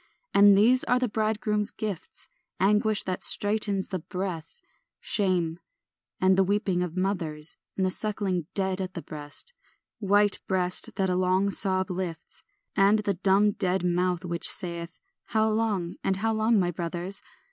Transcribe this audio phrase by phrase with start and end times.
[0.33, 2.27] And these are the bridegroom's gifts;
[2.59, 4.59] Anguish that straitens the breath,
[4.99, 5.59] Shame,
[6.19, 9.53] and the weeping of mothers, And the suckling dead at the breast,
[9.99, 12.41] White breast that a long sob lifts;
[12.75, 17.21] And the dumb dead mouth, which saith, "How long, and how long, my brothers?"